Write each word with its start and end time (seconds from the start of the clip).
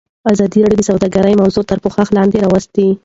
ازادي 0.31 0.59
راډیو 0.61 0.79
د 0.79 0.83
سوداګري 0.89 1.33
موضوع 1.41 1.63
تر 1.69 1.77
پوښښ 1.83 2.07
لاندې 2.17 2.37
راوستې. 2.43 2.87